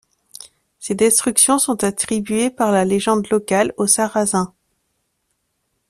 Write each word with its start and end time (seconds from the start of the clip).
Ces 0.79 0.95
destructions 0.95 1.59
sont 1.59 1.83
attribuées 1.83 2.49
par 2.49 2.71
la 2.71 2.85
légende 2.85 3.29
locale 3.29 3.71
aux 3.77 3.85
Sarazins. 3.85 4.51